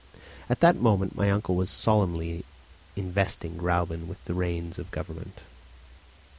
At 0.49 0.61
that 0.61 0.77
moment 0.81 1.15
my 1.15 1.29
uncle 1.29 1.53
was 1.53 1.69
solemnly 1.69 2.43
investing 2.95 3.55
Gräuben 3.55 4.07
with 4.07 4.25
the 4.25 4.33
reins 4.33 4.79
of 4.79 4.89
government. 4.89 5.41